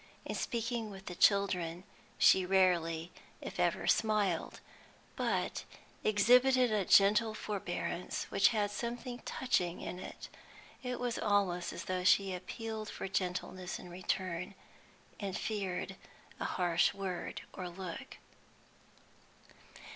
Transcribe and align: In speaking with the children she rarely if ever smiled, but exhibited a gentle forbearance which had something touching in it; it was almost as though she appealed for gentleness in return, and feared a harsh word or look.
In 0.25 0.33
speaking 0.33 0.89
with 0.89 1.05
the 1.05 1.13
children 1.13 1.83
she 2.17 2.43
rarely 2.43 3.11
if 3.39 3.59
ever 3.59 3.85
smiled, 3.85 4.59
but 5.15 5.63
exhibited 6.03 6.71
a 6.71 6.85
gentle 6.85 7.35
forbearance 7.35 8.23
which 8.31 8.47
had 8.47 8.71
something 8.71 9.19
touching 9.25 9.79
in 9.79 9.99
it; 9.99 10.27
it 10.81 10.99
was 10.99 11.19
almost 11.19 11.71
as 11.71 11.83
though 11.83 12.03
she 12.03 12.33
appealed 12.33 12.89
for 12.89 13.07
gentleness 13.07 13.77
in 13.77 13.91
return, 13.91 14.55
and 15.19 15.37
feared 15.37 15.95
a 16.39 16.45
harsh 16.45 16.95
word 16.95 17.41
or 17.53 17.69
look. 17.69 18.17